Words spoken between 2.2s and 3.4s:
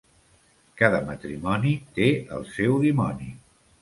el seu dimoni.